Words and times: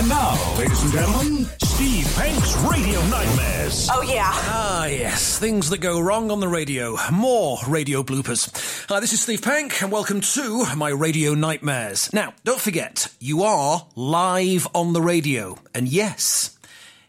And 0.00 0.08
now, 0.08 0.56
ladies 0.56 0.82
and 0.82 0.92
gentlemen, 0.94 1.46
Steve 1.62 2.10
Pank's 2.16 2.56
Radio 2.62 3.02
Nightmares. 3.08 3.86
Oh, 3.92 4.00
yeah. 4.00 4.30
Ah, 4.32 4.86
yes, 4.86 5.38
things 5.38 5.68
that 5.68 5.82
go 5.82 6.00
wrong 6.00 6.30
on 6.30 6.40
the 6.40 6.48
radio. 6.48 6.96
More 7.12 7.58
radio 7.68 8.02
bloopers. 8.02 8.86
Hi, 8.88 8.98
this 9.00 9.12
is 9.12 9.20
Steve 9.20 9.42
Pank, 9.42 9.82
and 9.82 9.92
welcome 9.92 10.22
to 10.22 10.64
my 10.74 10.88
Radio 10.88 11.34
Nightmares. 11.34 12.10
Now, 12.14 12.32
don't 12.44 12.58
forget, 12.62 13.12
you 13.18 13.42
are 13.42 13.86
live 13.94 14.66
on 14.74 14.94
the 14.94 15.02
radio, 15.02 15.58
and 15.74 15.86
yes, 15.86 16.56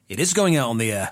it 0.10 0.20
is 0.20 0.34
going 0.34 0.58
out 0.58 0.68
on 0.68 0.78
the 0.78 0.92
air. 0.92 1.12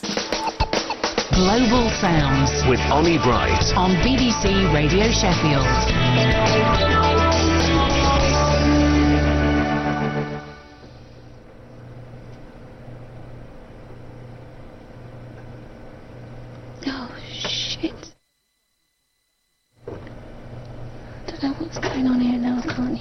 Global 1.31 1.89
Sounds 2.01 2.67
with 2.67 2.81
Ollie 2.91 3.19
Bright. 3.19 3.73
on 3.77 3.91
BBC 4.03 4.73
Radio 4.73 5.09
Sheffield. 5.11 6.98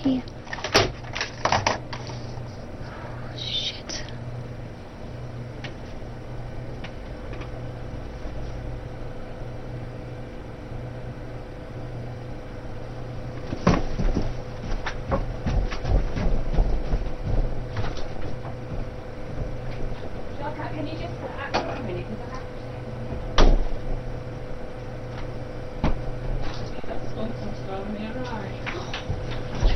Now. 0.05 0.11
I 0.11 0.23
can't 0.23 0.23
hear. 0.23 0.23
Oh, 2.85 3.37
shit. 3.37 4.05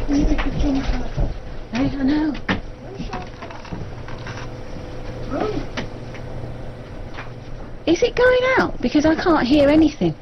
Really 0.09 0.35
good 0.35 0.61
drinker. 0.61 0.99
Hey, 1.73 1.87
I 1.87 2.03
know. 2.03 2.35
Is 7.87 8.03
it 8.03 8.15
going 8.15 8.43
out? 8.59 8.72
Because 8.83 9.07
I 9.07 9.15
can't 9.15 9.47
hear 9.47 9.69
anything. 9.69 10.13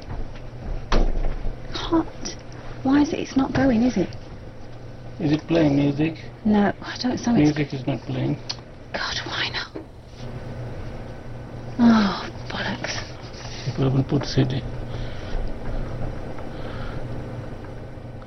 Hot. 1.72 2.36
Why 2.82 3.00
is 3.00 3.12
it? 3.14 3.20
It's 3.20 3.34
not 3.36 3.54
going, 3.54 3.82
is 3.82 3.96
it? 3.96 4.08
Is 5.18 5.32
it 5.32 5.40
playing 5.48 5.76
music? 5.76 6.18
No, 6.44 6.72
I 6.82 6.96
don't. 7.00 7.18
Something's. 7.18 7.56
Music 7.56 7.72
is 7.72 7.86
not 7.86 8.00
playing. 8.02 8.38
God, 8.92 9.16
why 9.24 9.48
not? 9.52 9.82
Oh, 11.78 12.30
bollocks. 12.50 13.02
People 13.64 13.84
haven't 13.84 14.08
put 14.08 14.26
CD. 14.26 14.62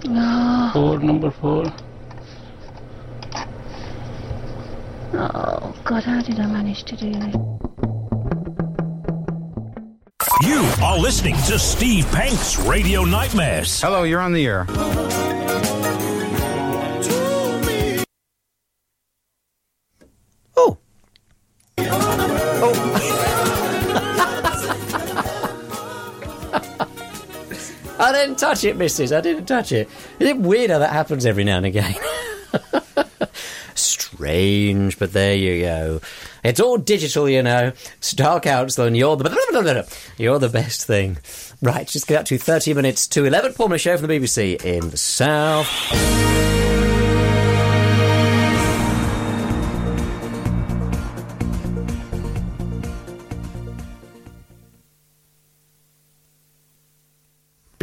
Oh, 0.06 0.70
Four, 0.74 1.00
number 1.00 1.30
four. 1.30 1.66
oh, 5.14 5.76
God, 5.86 6.04
how 6.04 6.22
did 6.22 6.40
I 6.40 6.48
manage 6.48 6.84
to 6.86 6.96
do 6.96 7.12
this? 7.12 7.73
You 10.44 10.60
are 10.82 11.00
listening 11.00 11.36
to 11.48 11.58
Steve 11.58 12.06
Pank's 12.12 12.60
Radio 12.60 13.06
Nightmares. 13.06 13.80
Hello, 13.80 14.04
you're 14.04 14.20
on 14.20 14.34
the 14.34 14.46
air. 14.46 14.66
Oh. 20.58 20.78
oh. 21.78 22.76
I 28.00 28.12
didn't 28.12 28.38
touch 28.38 28.66
it, 28.66 28.76
missus. 28.76 29.14
I 29.14 29.22
didn't 29.22 29.46
touch 29.46 29.72
it. 29.72 29.88
Is 30.20 30.28
it 30.28 30.38
weird 30.38 30.72
how 30.72 30.80
that 30.80 30.92
happens 30.92 31.26
every 31.26 31.46
now 31.46 31.56
and 31.56 31.68
again? 31.68 31.96
Strange, 34.24 34.98
but 35.00 35.12
there 35.12 35.36
you 35.36 35.64
go. 35.64 36.02
It's 36.46 36.62
all 36.62 36.78
digital, 36.78 37.28
you 37.28 37.44
know. 37.44 37.74
Star 38.00 38.40
Council, 38.40 38.86
and 38.86 38.96
you're 38.96 39.18
the 39.18 39.86
you're 40.18 40.40
the 40.40 40.48
best 40.48 40.88
thing. 40.88 41.18
Right, 41.62 41.86
just 41.86 42.08
get 42.08 42.22
up 42.22 42.26
to 42.28 42.38
thirty 42.38 42.74
minutes 42.74 43.06
to 43.10 43.26
eleven. 43.26 43.54
Paul 43.54 43.76
Show 43.76 43.98
from 43.98 44.08
the 44.08 44.18
BBC 44.18 44.64
in 44.64 44.92
the 44.92 44.98
south. 44.98 45.68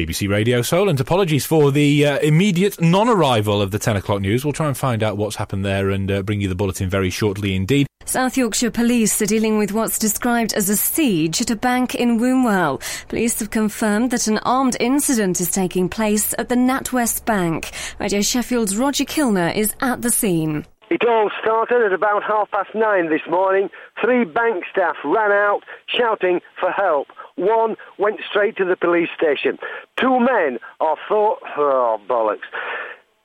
BBC 0.00 0.31
Radio 0.31 0.62
Solent. 0.62 0.99
Apologies 0.99 1.44
for 1.44 1.71
the 1.71 2.06
uh, 2.06 2.19
immediate 2.21 2.81
non-arrival 2.81 3.61
of 3.61 3.71
the 3.71 3.78
10 3.78 3.97
o'clock 3.97 4.22
news. 4.22 4.47
We'll 4.47 4.55
try 4.55 4.66
and 4.66 4.77
find 4.77 5.03
out 5.03 5.19
what's 5.19 5.37
happened 5.37 5.62
there 5.62 5.91
and 5.91 6.11
uh, 6.11 6.22
bring 6.22 6.41
you 6.41 6.49
the 6.49 6.55
bulletin 6.55 6.88
very 6.88 7.11
shortly 7.11 7.55
indeed. 7.55 7.87
South 8.06 8.39
Yorkshire 8.39 8.71
Police 8.71 9.21
are 9.21 9.27
dealing 9.27 9.59
with 9.59 9.72
what's 9.72 9.99
described 9.99 10.55
as 10.55 10.71
a 10.71 10.77
siege 10.77 11.43
at 11.43 11.50
a 11.50 11.56
bank 11.56 11.94
in 11.94 12.19
Wombwell. 12.19 12.81
Police 13.09 13.41
have 13.41 13.50
confirmed 13.50 14.10
that 14.12 14.27
an 14.27 14.39
armed 14.39 14.78
incident 14.81 15.39
is 15.39 15.50
taking 15.50 15.91
place 15.91 16.34
at 16.39 16.49
the 16.49 16.55
NatWest 16.55 17.27
Bank. 17.27 17.71
Radio 17.99 18.22
Sheffield's 18.22 18.78
Roger 18.78 19.05
Kilner 19.05 19.55
is 19.55 19.75
at 19.83 20.00
the 20.00 20.10
scene. 20.10 20.65
It 20.89 21.06
all 21.06 21.31
started 21.41 21.84
at 21.84 21.93
about 21.93 22.22
half 22.25 22.50
past 22.50 22.71
nine 22.75 23.10
this 23.10 23.21
morning. 23.31 23.69
Three 24.03 24.25
bank 24.25 24.65
staff 24.72 24.97
ran 25.05 25.31
out 25.31 25.60
shouting 25.87 26.41
for 26.59 26.71
help. 26.72 27.06
One 27.41 27.77
went 27.99 28.21
straight 28.28 28.59
to 28.59 28.67
the 28.67 28.77
police 28.77 29.09
station. 29.17 29.59
Two 29.99 30.21
men 30.21 30.59
are 30.78 30.97
thought, 31.09 31.39
oh 31.56 31.99
bollocks. 32.06 32.45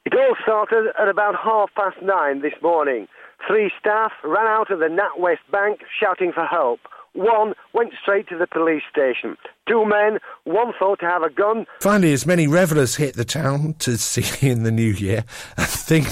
It 0.05 0.13
all 0.13 0.35
started 0.41 0.93
at 0.97 1.09
about 1.09 1.35
half 1.35 1.69
past 1.75 1.97
nine 2.01 2.41
this 2.41 2.53
morning. 2.61 3.09
Three 3.45 3.71
staff 3.77 4.13
ran 4.23 4.47
out 4.47 4.71
of 4.71 4.79
the 4.79 4.87
NatWest 4.87 5.51
Bank 5.51 5.81
shouting 5.99 6.31
for 6.31 6.45
help. 6.45 6.79
One 7.11 7.55
went 7.73 7.91
straight 8.01 8.29
to 8.29 8.37
the 8.37 8.47
police 8.47 8.83
station. 8.89 9.35
Two 9.67 9.83
men, 9.85 10.19
one 10.43 10.73
thought 10.77 10.99
to 10.99 11.05
have 11.07 11.23
a 11.23 11.29
gun, 11.31 11.65
Finally, 11.81 12.13
as 12.13 12.25
many 12.27 12.45
revellers 12.47 12.95
hit 12.97 13.15
the 13.15 13.25
town 13.25 13.73
to 13.79 13.97
see 13.97 14.23
in 14.47 14.61
the 14.63 14.71
new 14.71 14.91
year, 14.91 15.23
a 15.57 15.65
think 15.65 16.07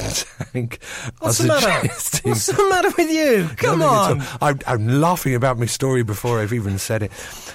tank. 0.51 0.79
What's 1.19 1.37
the 1.37 1.47
matter? 1.49 1.69
suggesting- 1.89 2.31
What's 2.31 2.45
the 2.47 2.69
matter 2.69 2.89
with 2.97 3.11
you? 3.11 3.47
Come 3.57 3.79
Nothing 3.79 4.21
on. 4.21 4.27
I'm, 4.41 4.59
I'm 4.65 4.87
laughing 5.01 5.35
about 5.35 5.59
my 5.59 5.65
story 5.67 6.01
before 6.03 6.39
I've 6.39 6.53
even 6.53 6.79
said 6.79 7.03
it. 7.03 7.11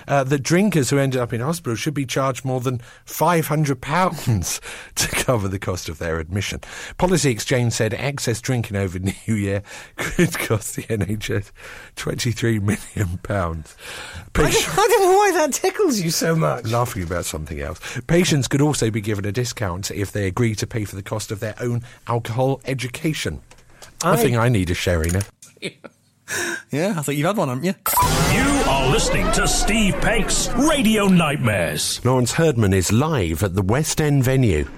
Uh, 0.06 0.22
that 0.24 0.42
drinkers 0.42 0.90
who 0.90 0.98
ended 0.98 1.20
up 1.20 1.32
in 1.32 1.40
hospital 1.40 1.74
should 1.74 1.94
be 1.94 2.06
charged 2.06 2.44
more 2.44 2.60
than 2.60 2.80
£500 3.06 4.60
to 4.94 5.08
cover 5.24 5.48
the 5.48 5.58
cost 5.58 5.88
of 5.88 5.98
their 5.98 6.20
admission. 6.20 6.60
Policy 6.98 7.30
Exchange 7.30 7.72
said 7.72 7.92
excess 7.94 8.40
drinking 8.40 8.76
over 8.76 8.98
New 8.98 9.34
Year 9.34 9.62
could 9.96 10.32
cost 10.38 10.76
the 10.76 10.82
NHS 10.84 11.50
£23 11.96 12.62
million. 12.62 13.18
I 13.28 14.42
don't, 14.42 14.78
I 14.78 14.86
don't 14.88 15.02
know 15.02 15.16
why 15.16 15.32
that 15.34 15.52
tickles 15.52 15.87
you 15.96 16.10
so 16.10 16.36
much. 16.36 16.66
Laughing 16.66 17.02
about 17.02 17.24
something 17.24 17.60
else. 17.60 17.80
Patients 18.06 18.46
could 18.48 18.60
also 18.60 18.90
be 18.90 19.00
given 19.00 19.24
a 19.24 19.32
discount 19.32 19.90
if 19.90 20.12
they 20.12 20.26
agree 20.26 20.54
to 20.56 20.66
pay 20.66 20.84
for 20.84 20.96
the 20.96 21.02
cost 21.02 21.30
of 21.32 21.40
their 21.40 21.54
own 21.60 21.82
alcohol 22.06 22.60
education. 22.66 23.40
I, 24.04 24.12
I- 24.12 24.16
think 24.16 24.36
I 24.36 24.48
need 24.48 24.70
a 24.70 24.74
sherry 24.74 25.10
now. 25.10 25.20
Yeah, 26.70 26.92
I 26.98 27.00
think 27.02 27.16
you've 27.16 27.26
had 27.26 27.38
one, 27.38 27.48
haven't 27.48 27.64
you? 27.64 27.72
You 28.34 28.62
are 28.68 28.90
listening 28.90 29.32
to 29.32 29.48
Steve 29.48 29.94
Pank's 30.02 30.48
Radio 30.48 31.06
Nightmares. 31.06 32.04
Lawrence 32.04 32.32
Herdman 32.34 32.74
is 32.74 32.92
live 32.92 33.42
at 33.42 33.54
the 33.54 33.62
West 33.62 33.98
End 33.98 34.22
venue. 34.24 34.68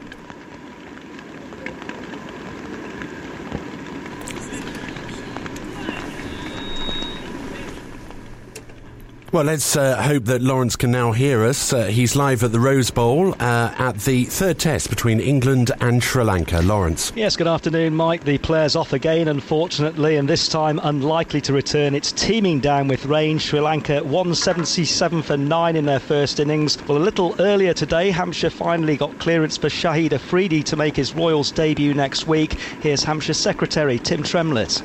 Well, 9.32 9.44
let's 9.44 9.76
uh, 9.76 10.02
hope 10.02 10.24
that 10.24 10.42
Lawrence 10.42 10.74
can 10.74 10.90
now 10.90 11.12
hear 11.12 11.44
us. 11.44 11.72
Uh, 11.72 11.84
he's 11.84 12.16
live 12.16 12.42
at 12.42 12.50
the 12.50 12.58
Rose 12.58 12.90
Bowl 12.90 13.32
uh, 13.34 13.72
at 13.78 13.98
the 14.00 14.24
third 14.24 14.58
test 14.58 14.90
between 14.90 15.20
England 15.20 15.70
and 15.80 16.02
Sri 16.02 16.24
Lanka. 16.24 16.60
Lawrence. 16.62 17.12
Yes, 17.14 17.36
good 17.36 17.46
afternoon, 17.46 17.94
Mike. 17.94 18.24
The 18.24 18.38
players 18.38 18.74
off 18.74 18.92
again, 18.92 19.28
unfortunately, 19.28 20.16
and 20.16 20.28
this 20.28 20.48
time 20.48 20.80
unlikely 20.82 21.40
to 21.42 21.52
return. 21.52 21.94
It's 21.94 22.10
teeming 22.10 22.58
down 22.58 22.88
with 22.88 23.06
rain. 23.06 23.38
Sri 23.38 23.60
Lanka 23.60 24.02
177 24.02 25.22
for 25.22 25.36
9 25.36 25.76
in 25.76 25.84
their 25.84 26.00
first 26.00 26.40
innings. 26.40 26.76
Well, 26.88 26.98
a 26.98 27.00
little 27.00 27.36
earlier 27.38 27.72
today, 27.72 28.10
Hampshire 28.10 28.50
finally 28.50 28.96
got 28.96 29.16
clearance 29.20 29.56
for 29.56 29.68
Shahid 29.68 30.12
Afridi 30.12 30.64
to 30.64 30.74
make 30.74 30.96
his 30.96 31.14
Royals 31.14 31.52
debut 31.52 31.94
next 31.94 32.26
week. 32.26 32.54
Here's 32.82 33.04
Hampshire 33.04 33.34
Secretary 33.34 34.00
Tim 34.00 34.24
Tremlett. 34.24 34.82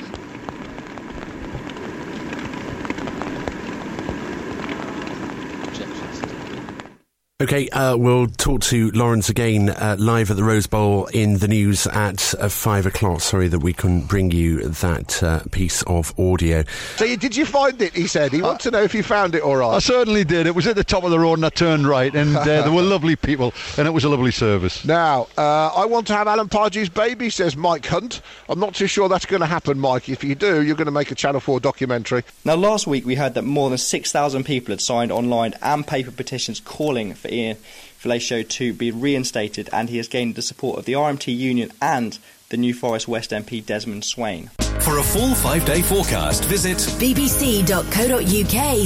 Okay, 7.42 7.68
uh, 7.68 7.98
we'll 7.98 8.28
talk 8.28 8.62
to 8.62 8.92
Lawrence 8.92 9.28
again 9.28 9.68
uh, 9.68 9.98
live 10.00 10.32
at 10.32 10.38
the 10.38 10.44
Rose 10.46 10.68
Bowl 10.68 11.08
in 11.08 11.40
the 11.40 11.50
news 11.50 11.86
at 11.86 12.34
uh, 12.36 12.48
five 12.48 12.86
o'clock. 12.86 13.20
Sorry 13.20 13.50
that 13.50 13.60
we 13.60 13.74
couldn't 13.74 14.08
bring 14.08 14.32
you 14.32 14.70
that 14.70 15.22
uh, 15.22 15.42
piece 15.52 15.82
of 15.82 16.18
audio. 16.18 16.64
So, 16.96 17.14
did 17.18 17.36
you 17.36 17.46
find 17.46 17.82
it? 17.82 17.94
He 17.94 18.08
said. 18.08 18.32
He 18.32 18.42
wants 18.42 18.64
to 18.64 18.72
know 18.72 18.84
if 18.84 18.96
you 18.96 19.04
found 19.04 19.36
it 19.36 19.42
all 19.42 19.58
right. 19.58 19.76
I 19.76 19.80
certainly 19.80 20.24
did. 20.24 20.48
It 20.48 20.56
was 20.56 20.66
at 20.66 20.78
the 20.78 20.84
top 20.86 21.04
of 21.04 21.12
the 21.12 21.20
road 21.20 21.34
and 21.34 21.46
I 21.46 21.50
turned 21.50 21.86
right 21.86 22.16
and 22.16 22.38
uh, 22.38 22.46
there 22.46 22.72
were 22.72 22.82
lovely 22.84 23.18
people 23.18 23.54
and 23.78 23.86
it 23.86 23.92
was 23.92 24.06
a 24.06 24.10
lovely 24.10 24.32
service. 24.32 24.86
Now, 24.86 25.28
uh, 25.38 25.72
I 25.76 25.88
want 25.88 26.08
to 26.08 26.14
have 26.14 26.30
Alan 26.30 26.48
Pardew's 26.48 26.88
baby, 26.88 27.30
says 27.30 27.58
Mike 27.58 27.86
Hunt. 27.86 28.22
I'm 28.48 28.62
not 28.62 28.76
too 28.76 28.88
sure 28.88 29.10
that's 29.10 29.26
going 29.26 29.42
to 29.42 29.46
happen, 29.46 29.78
Mike. 29.78 30.08
If 30.08 30.24
you 30.24 30.36
do, 30.36 30.64
you're 30.64 30.78
going 30.78 30.86
to 30.86 30.92
make 30.92 31.12
a 31.12 31.16
Channel 31.16 31.42
4 31.42 31.60
documentary. 31.60 32.24
Now, 32.46 32.56
last 32.56 32.88
week 32.88 33.06
we 33.06 33.16
heard 33.16 33.34
that 33.34 33.42
more 33.42 33.68
than 33.70 33.78
6,000 33.78 34.46
people 34.46 34.72
had 34.72 34.80
signed 34.80 35.12
online 35.12 35.54
and 35.62 35.86
paper 35.86 36.12
petitions 36.12 36.62
calling 36.62 37.14
for 37.14 37.25
Ian 37.31 37.57
Fillet 37.57 38.44
to 38.44 38.74
be 38.74 38.92
reinstated, 38.92 39.69
and 39.74 39.89
he 39.89 39.98
has 39.98 40.07
gained 40.07 40.36
the 40.36 40.42
support 40.42 40.77
of 40.77 40.86
the 40.86 40.94
RMT 40.94 41.36
Union 41.36 41.72
and 41.81 42.18
the 42.50 42.57
New 42.57 42.74
Forest 42.74 43.07
West 43.07 43.31
MP 43.31 43.66
Desmond 43.66 44.04
Swayne. 44.04 44.50
For 44.81 45.00
a 45.00 45.04
full 45.04 45.33
five 45.36 45.66
day 45.66 45.81
forecast, 45.81 46.45
visit 46.45 46.77
bbc.co.uk 46.77 47.68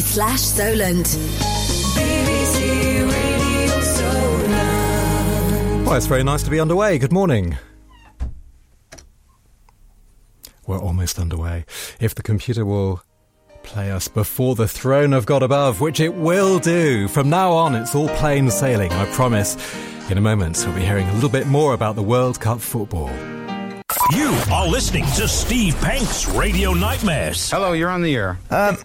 slash 0.02 0.42
Solent. 0.42 1.06
BBC 1.96 3.12
Radio 3.12 3.82
Solent. 3.82 5.86
Well, 5.86 5.96
it's 5.96 6.06
very 6.06 6.24
nice 6.24 6.44
to 6.44 6.50
be 6.50 6.60
underway. 6.60 6.98
Good 6.98 7.12
morning. 7.12 7.58
We're 10.66 10.80
almost 10.80 11.20
underway. 11.20 11.66
If 12.00 12.16
the 12.16 12.24
computer 12.24 12.64
will 12.64 13.02
play 13.64 13.92
us 13.92 14.08
before 14.08 14.56
the 14.56 14.68
throne 14.68 15.14
of 15.14 15.26
God 15.26 15.44
above, 15.44 15.82
which 15.82 16.00
it 16.00 16.14
will 16.14 16.60
do. 16.60 17.08
From 17.08 17.30
now 17.30 17.52
on, 17.52 17.76
it's 17.76 17.96
all 17.96 18.10
plain 18.10 18.50
sailing, 18.50 18.92
I 18.92 19.06
promise. 19.14 19.56
In 20.10 20.18
a 20.18 20.22
moment, 20.22 20.64
we'll 20.66 20.76
be 20.76 20.86
hearing 20.86 21.08
a 21.08 21.14
little 21.14 21.30
bit 21.30 21.48
more 21.48 21.74
about 21.74 21.96
the 21.96 22.04
World 22.04 22.40
Cup 22.40 22.60
football. 22.60 23.12
You 24.12 24.36
are 24.52 24.68
listening 24.68 25.06
to 25.18 25.28
Steve 25.28 25.76
Pank's 25.82 26.28
Radio 26.28 26.74
Nightmares. 26.74 27.52
Hello, 27.52 27.74
you're 27.74 27.90
on 27.90 28.02
the 28.02 28.16
air. 28.16 28.40
Um, 28.50 28.78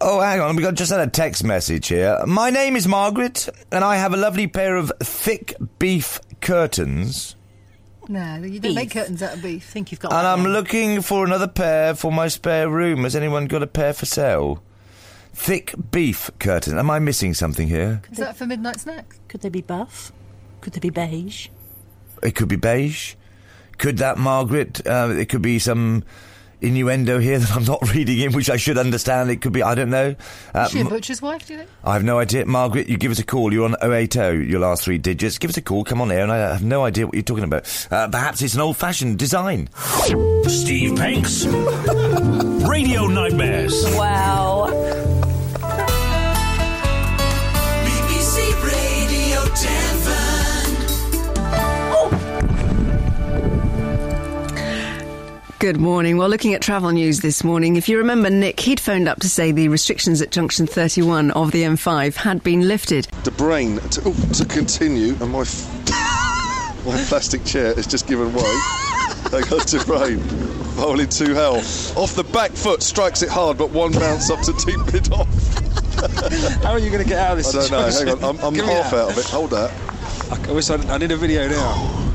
oh, 0.00 0.20
hang 0.20 0.40
on. 0.40 0.56
We 0.56 0.62
got 0.62 0.74
just 0.74 0.90
had 0.90 1.06
a 1.06 1.10
text 1.10 1.44
message 1.44 1.88
here. 1.88 2.18
My 2.26 2.48
name 2.48 2.76
is 2.76 2.88
Margaret, 2.88 3.48
and 3.70 3.84
I 3.84 3.96
have 3.96 4.14
a 4.14 4.16
lovely 4.16 4.46
pair 4.46 4.76
of 4.76 4.90
thick 5.00 5.54
beef 5.78 6.20
curtains. 6.40 7.36
No, 8.08 8.36
you 8.42 8.58
don't 8.60 8.74
make 8.74 8.90
curtains 8.90 9.22
out 9.22 9.34
of 9.34 9.42
beef. 9.42 9.64
think 9.64 9.90
you've 9.92 10.00
got 10.00 10.12
And 10.12 10.24
that 10.24 10.32
I'm 10.32 10.44
wrong. 10.44 10.52
looking 10.52 11.02
for 11.02 11.24
another 11.24 11.46
pair 11.48 11.94
for 11.94 12.10
my 12.12 12.28
spare 12.28 12.68
room. 12.68 13.04
Has 13.04 13.14
anyone 13.14 13.46
got 13.46 13.62
a 13.62 13.66
pair 13.66 13.92
for 13.92 14.06
sale? 14.06 14.62
Thick 15.32 15.74
beef 15.90 16.30
curtains. 16.38 16.76
Am 16.76 16.90
I 16.90 16.98
missing 16.98 17.32
something 17.32 17.68
here? 17.68 18.02
Is 18.10 18.18
that 18.18 18.36
for 18.36 18.46
midnight 18.46 18.80
snack? 18.80 19.16
Could 19.28 19.40
they 19.40 19.48
be 19.48 19.62
buff? 19.62 20.12
Could 20.60 20.74
they 20.74 20.80
be 20.80 20.90
beige? 20.90 21.48
It 22.22 22.34
could 22.34 22.48
be 22.48 22.56
beige. 22.56 23.14
Could 23.78 23.98
that, 23.98 24.18
Margaret? 24.18 24.86
Uh, 24.86 25.08
it 25.16 25.28
could 25.28 25.42
be 25.42 25.58
some 25.58 26.04
innuendo 26.62 27.18
here 27.18 27.38
that 27.40 27.50
I'm 27.52 27.64
not 27.64 27.92
reading 27.94 28.18
in, 28.20 28.32
which 28.32 28.48
I 28.50 28.56
should 28.56 28.78
understand. 28.78 29.30
It 29.30 29.40
could 29.40 29.52
be, 29.52 29.62
I 29.62 29.74
don't 29.74 29.90
know. 29.90 30.14
Uh, 30.54 30.60
Is 30.66 30.70
she 30.72 30.78
a 30.78 30.82
m- 30.82 30.88
butcher's 30.88 31.20
wife, 31.20 31.46
do 31.46 31.52
you 31.54 31.58
think? 31.60 31.70
I 31.84 31.92
have 31.94 32.04
no 32.04 32.18
idea. 32.18 32.46
Margaret, 32.46 32.88
you 32.88 32.96
give 32.96 33.10
us 33.12 33.18
a 33.18 33.24
call. 33.24 33.52
You're 33.52 33.64
on 33.64 33.76
080, 33.82 34.46
your 34.48 34.60
last 34.60 34.84
three 34.84 34.98
digits. 34.98 35.38
Give 35.38 35.50
us 35.50 35.56
a 35.56 35.62
call. 35.62 35.84
Come 35.84 36.00
on 36.00 36.10
air, 36.12 36.22
and 36.22 36.32
I 36.32 36.38
have 36.38 36.62
no 36.64 36.84
idea 36.84 37.06
what 37.06 37.14
you're 37.14 37.22
talking 37.22 37.44
about. 37.44 37.64
Uh, 37.90 38.08
perhaps 38.08 38.40
it's 38.42 38.54
an 38.54 38.60
old 38.60 38.76
fashioned 38.76 39.18
design. 39.18 39.68
Steve 40.46 40.96
Pank's 40.96 41.44
Radio 42.66 43.06
Nightmares. 43.06 43.84
Wow. 43.96 44.41
Good 55.62 55.80
morning. 55.80 56.16
Well, 56.16 56.28
looking 56.28 56.54
at 56.54 56.60
travel 56.60 56.90
news 56.90 57.20
this 57.20 57.44
morning, 57.44 57.76
if 57.76 57.88
you 57.88 57.96
remember 57.98 58.28
Nick, 58.28 58.58
he'd 58.58 58.80
phoned 58.80 59.06
up 59.06 59.20
to 59.20 59.28
say 59.28 59.52
the 59.52 59.68
restrictions 59.68 60.20
at 60.20 60.32
junction 60.32 60.66
31 60.66 61.30
of 61.30 61.52
the 61.52 61.62
M5 61.62 62.16
had 62.16 62.42
been 62.42 62.66
lifted. 62.66 63.04
the 63.22 63.30
brain 63.30 63.76
to, 63.78 64.02
oh, 64.06 64.32
to 64.34 64.44
continue, 64.44 65.14
and 65.20 65.30
my 65.30 65.42
f- 65.42 66.84
my 66.84 67.00
plastic 67.04 67.44
chair 67.44 67.76
has 67.76 67.86
just 67.86 68.08
given 68.08 68.34
way. 68.34 68.58
They 69.30 69.42
got 69.42 69.68
to 69.68 69.84
brain, 69.84 70.20
rolling 70.74 71.08
to 71.10 71.32
hell. 71.32 71.58
Off 71.94 72.16
the 72.16 72.24
back 72.32 72.50
foot, 72.50 72.82
strikes 72.82 73.22
it 73.22 73.28
hard, 73.28 73.56
but 73.56 73.70
one 73.70 73.92
bounce 73.92 74.30
up 74.30 74.40
to 74.40 74.52
deep 74.66 74.80
mid 74.92 75.12
off. 75.12 75.28
How 76.64 76.72
are 76.72 76.80
you 76.80 76.90
going 76.90 77.04
to 77.04 77.08
get 77.08 77.20
out 77.20 77.38
of 77.38 77.44
this 77.44 77.54
I 77.54 77.68
don't 77.68 77.70
know. 77.70 78.14
Hang 78.16 78.24
on, 78.24 78.36
I'm 78.36 78.44
I'm 78.44 78.54
half 78.66 78.90
that. 78.90 79.00
out 79.04 79.10
of 79.12 79.18
it. 79.18 79.26
Hold 79.26 79.50
that. 79.50 79.70
I, 80.28 80.50
I 80.50 80.52
wish 80.52 80.70
I, 80.70 80.74
I 80.92 80.98
need 80.98 81.12
a 81.12 81.16
video 81.16 81.48
now. 81.48 82.11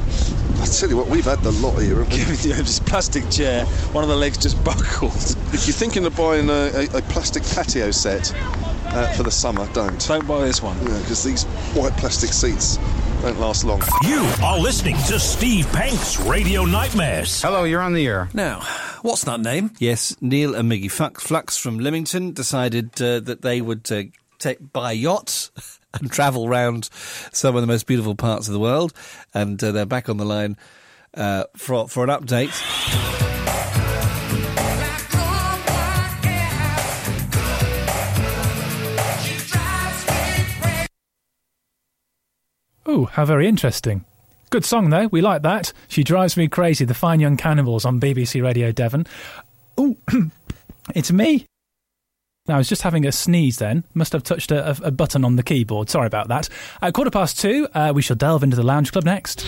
I 0.67 0.79
tell 0.79 0.89
you 0.89 0.97
what, 0.97 1.07
we've 1.07 1.25
had 1.25 1.39
the 1.43 1.51
lot 1.53 1.77
here. 1.81 2.03
haven't 2.03 2.09
we? 2.11 2.17
Give 2.43 2.57
this 2.57 2.79
plastic 2.79 3.29
chair. 3.29 3.65
One 3.93 4.03
of 4.03 4.09
the 4.09 4.15
legs 4.15 4.37
just 4.37 4.61
buckled. 4.65 5.13
If 5.53 5.65
you're 5.67 5.73
thinking 5.73 6.05
of 6.05 6.15
buying 6.15 6.49
a, 6.49 6.71
a, 6.93 6.97
a 6.97 7.01
plastic 7.03 7.43
patio 7.43 7.91
set 7.91 8.33
uh, 8.35 9.11
for 9.13 9.23
the 9.23 9.31
summer, 9.31 9.67
don't. 9.73 10.05
Don't 10.07 10.27
buy 10.27 10.45
this 10.45 10.61
one. 10.61 10.77
because 10.79 11.23
these 11.23 11.43
white 11.73 11.93
plastic 11.97 12.31
seats 12.33 12.77
don't 13.21 13.39
last 13.39 13.63
long. 13.63 13.81
You 14.03 14.19
are 14.43 14.59
listening 14.59 14.95
to 15.07 15.19
Steve 15.19 15.67
Pank's 15.71 16.19
Radio 16.19 16.65
Nightmares. 16.65 17.41
Hello, 17.41 17.63
you're 17.63 17.81
on 17.81 17.93
the 17.93 18.05
air. 18.05 18.29
Now, 18.33 18.61
what's 19.01 19.23
that 19.23 19.39
name? 19.39 19.71
Yes, 19.79 20.15
Neil 20.21 20.53
and 20.53 20.71
Miggy 20.71 20.91
Flux, 20.91 21.23
Flux 21.23 21.57
from 21.57 21.79
Lymington 21.79 22.33
decided 22.33 23.01
uh, 23.01 23.19
that 23.21 23.41
they 23.41 23.61
would 23.61 23.91
uh, 23.91 24.03
take 24.37 24.71
buy 24.73 24.91
yachts 24.91 25.51
and 25.99 26.11
travel 26.11 26.47
round 26.49 26.89
some 27.31 27.55
of 27.55 27.61
the 27.61 27.67
most 27.67 27.87
beautiful 27.87 28.15
parts 28.15 28.47
of 28.47 28.53
the 28.53 28.59
world, 28.59 28.93
and 29.33 29.63
uh, 29.63 29.71
they're 29.71 29.85
back 29.85 30.09
on 30.09 30.17
the 30.17 30.25
line 30.25 30.57
uh, 31.13 31.43
for 31.55 31.87
for 31.87 32.03
an 32.03 32.09
update. 32.09 32.53
Ooh, 42.89 43.05
how 43.05 43.25
very 43.25 43.47
interesting. 43.47 44.05
Good 44.49 44.63
song, 44.63 44.89
though. 44.89 45.07
We 45.07 45.19
like 45.19 45.41
that. 45.41 45.73
She 45.89 46.05
Drives 46.05 46.37
Me 46.37 46.47
Crazy, 46.47 46.85
The 46.85 46.93
Fine 46.93 47.19
Young 47.19 47.35
Cannibals 47.35 47.83
on 47.83 47.99
BBC 47.99 48.41
Radio 48.41 48.71
Devon. 48.71 49.05
Ooh, 49.77 49.97
it's 50.95 51.11
me. 51.11 51.45
Now, 52.47 52.55
I 52.55 52.57
was 52.57 52.69
just 52.69 52.81
having 52.81 53.05
a 53.05 53.11
sneeze 53.11 53.57
then. 53.57 53.83
Must 53.94 54.13
have 54.13 54.23
touched 54.23 54.51
a, 54.51 54.71
a, 54.71 54.77
a 54.83 54.91
button 54.91 55.25
on 55.25 55.35
the 55.35 55.44
keyboard. 55.44 55.89
Sorry 55.89 56.07
about 56.07 56.27
that. 56.29 56.49
At 56.81 56.94
quarter 56.94 57.11
past 57.11 57.39
two, 57.39 57.67
uh, 57.73 57.91
we 57.94 58.01
shall 58.01 58.15
delve 58.15 58.44
into 58.44 58.55
the 58.55 58.63
Lounge 58.63 58.91
Club 58.91 59.05
next. 59.05 59.44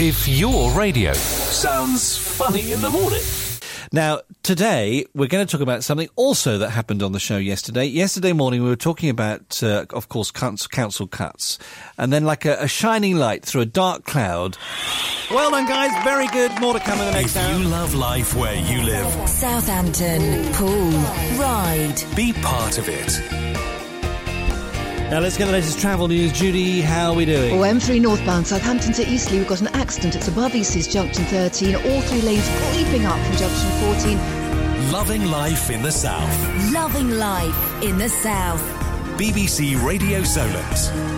If 0.00 0.26
your 0.26 0.72
radio 0.72 1.12
sounds 1.12 2.16
funny 2.16 2.72
in 2.72 2.80
the 2.80 2.90
morning. 2.90 3.51
Now, 3.94 4.20
today 4.42 5.04
we're 5.14 5.28
going 5.28 5.46
to 5.46 5.50
talk 5.52 5.60
about 5.60 5.84
something 5.84 6.08
also 6.16 6.56
that 6.58 6.70
happened 6.70 7.02
on 7.02 7.12
the 7.12 7.20
show 7.20 7.36
yesterday. 7.36 7.84
Yesterday 7.84 8.32
morning 8.32 8.62
we 8.62 8.70
were 8.70 8.74
talking 8.76 9.10
about, 9.10 9.62
uh, 9.62 9.84
of 9.90 10.08
course, 10.08 10.30
council, 10.30 10.68
council 10.70 11.06
cuts, 11.06 11.58
and 11.98 12.10
then 12.10 12.24
like 12.24 12.46
a, 12.46 12.56
a 12.58 12.68
shining 12.68 13.16
light 13.16 13.44
through 13.44 13.60
a 13.60 13.66
dark 13.66 14.04
cloud. 14.04 14.56
Well 15.30 15.50
done, 15.50 15.66
guys. 15.66 15.90
Very 16.04 16.26
good. 16.28 16.58
More 16.58 16.72
to 16.72 16.80
come 16.80 17.00
in 17.00 17.04
the 17.04 17.12
next 17.12 17.36
If 17.36 17.42
hour. 17.42 17.58
you 17.58 17.68
love 17.68 17.94
life 17.94 18.34
where 18.34 18.54
you 18.54 18.80
live, 18.82 19.28
Southampton. 19.28 20.52
Pool. 20.54 20.90
Ride. 21.38 22.02
be 22.16 22.32
part 22.32 22.78
of 22.78 22.88
it. 22.88 23.51
Now 25.12 25.20
let's 25.20 25.36
get 25.36 25.44
the 25.44 25.52
latest 25.52 25.78
travel 25.78 26.08
news. 26.08 26.32
Judy, 26.32 26.80
how 26.80 27.10
are 27.10 27.14
we 27.14 27.26
doing? 27.26 27.52
Oh, 27.52 27.58
M3 27.58 28.00
northbound 28.00 28.46
Southampton 28.46 28.94
to 28.94 29.06
Eastleigh, 29.06 29.40
we've 29.40 29.46
got 29.46 29.60
an 29.60 29.68
accident. 29.74 30.16
It's 30.16 30.28
above 30.28 30.54
Eastleigh's 30.54 30.90
junction 30.90 31.26
13. 31.26 31.74
All 31.74 32.00
three 32.00 32.22
lanes 32.22 32.48
creeping 32.70 33.04
up 33.04 33.20
from 33.26 33.36
junction 33.36 33.70
14. 33.94 34.90
Loving 34.90 35.26
life 35.26 35.68
in 35.68 35.82
the 35.82 35.92
south. 35.92 36.72
Loving 36.72 37.10
life 37.10 37.82
in 37.82 37.98
the 37.98 38.08
south. 38.08 38.62
BBC 39.18 39.76
Radio 39.84 40.22
Solent. 40.22 41.11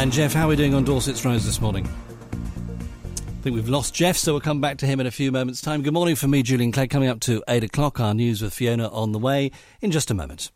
And 0.00 0.10
Jeff, 0.10 0.32
how 0.32 0.46
are 0.46 0.48
we 0.48 0.56
doing 0.56 0.72
on 0.72 0.82
Dorset's 0.82 1.26
Road 1.26 1.42
this 1.42 1.60
morning? 1.60 1.86
I 2.32 3.42
think 3.42 3.54
we've 3.54 3.68
lost 3.68 3.92
Jeff, 3.92 4.16
so 4.16 4.32
we'll 4.32 4.40
come 4.40 4.58
back 4.58 4.78
to 4.78 4.86
him 4.86 4.98
in 4.98 5.06
a 5.06 5.10
few 5.10 5.30
moments' 5.30 5.60
time. 5.60 5.82
Good 5.82 5.92
morning 5.92 6.16
from 6.16 6.30
me, 6.30 6.42
Julian 6.42 6.72
Clegg. 6.72 6.88
Coming 6.88 7.10
up 7.10 7.20
to 7.20 7.44
8 7.46 7.64
o'clock, 7.64 8.00
our 8.00 8.14
news 8.14 8.40
with 8.40 8.54
Fiona 8.54 8.88
on 8.88 9.12
the 9.12 9.18
way 9.18 9.50
in 9.82 9.90
just 9.90 10.10
a 10.10 10.14
moment. 10.14 10.50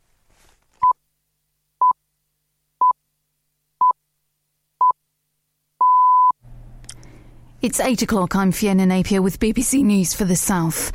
It's 7.61 7.81
8 7.81 8.01
o'clock. 8.01 8.35
I'm 8.35 8.51
Fiona 8.51 8.87
Napier 8.87 9.21
with 9.21 9.39
BBC 9.41 9.85
News 9.85 10.15
for 10.15 10.25
the 10.25 10.37
South. 10.37 10.91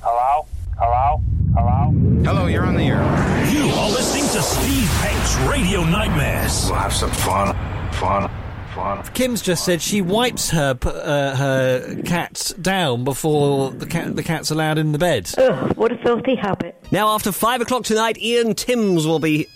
Hello? 0.00 0.48
Hello? 0.76 1.22
Hello? 1.56 1.92
Hello, 2.24 2.46
you're 2.46 2.66
on 2.66 2.74
the 2.74 2.82
air. 2.82 3.52
You 3.52 3.70
are 3.70 3.90
listening 3.90 4.24
to 4.24 4.42
Steve 4.42 4.88
Pank's 5.00 5.36
Radio 5.48 5.84
Nightmares. 5.84 6.64
We'll 6.66 6.80
have 6.80 6.92
some 6.92 7.12
fun. 7.12 7.71
Fun. 8.02 8.30
fun. 8.74 9.02
Kim's 9.14 9.40
just 9.42 9.64
said 9.64 9.80
she 9.80 10.02
wipes 10.02 10.50
her 10.50 10.74
p- 10.74 10.88
uh, 10.88 11.36
her 11.36 12.02
cats 12.02 12.52
down 12.54 13.04
before 13.04 13.70
the 13.70 13.86
cat 13.86 14.16
the 14.16 14.22
cat's 14.24 14.50
allowed 14.50 14.76
in 14.78 14.90
the 14.92 14.98
bed. 14.98 15.30
Ugh, 15.38 15.76
what 15.76 15.92
a 15.92 15.96
filthy 15.98 16.34
habit. 16.34 16.74
Now, 16.90 17.10
after 17.10 17.30
five 17.32 17.60
o'clock 17.60 17.84
tonight, 17.84 18.18
Ian 18.18 18.54
Timms 18.54 19.06
will 19.06 19.20
be 19.20 19.46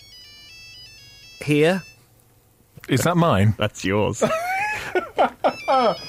here. 1.44 1.82
Is 2.88 3.02
that 3.02 3.16
mine? 3.16 3.54
That's 3.58 3.84
yours. 3.84 4.22